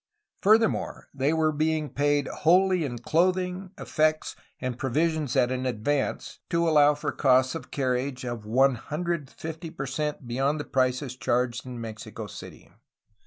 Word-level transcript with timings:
Furthermore, 0.41 1.09
they 1.13 1.31
were 1.31 1.51
being 1.51 1.87
paid 1.87 2.27
wholly 2.27 2.83
in 2.83 2.97
clothing, 2.97 3.69
effects, 3.77 4.35
and 4.59 4.79
provisions 4.79 5.35
at 5.35 5.51
an 5.51 5.67
advance, 5.67 6.39
to 6.49 6.67
allow 6.67 6.95
for 6.95 7.11
costs 7.11 7.53
of 7.53 7.69
carriage, 7.69 8.25
of 8.25 8.43
150 8.43 9.69
per 9.69 9.85
cent 9.85 10.27
be 10.27 10.33
yond 10.37 10.59
the 10.59 10.65
prices 10.65 11.15
charged 11.15 11.67
in 11.67 11.79
Mexico 11.79 12.25
City. 12.25 12.71